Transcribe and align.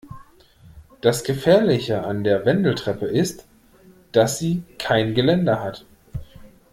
Das 1.01 1.23
Gefährliche 1.23 2.03
an 2.03 2.23
der 2.23 2.43
Wendeltreppe 2.43 3.05
ist, 3.05 3.45
dass 4.13 4.39
sie 4.39 4.63
kein 4.79 5.13
Geländer 5.13 5.59
hat. 5.61 5.85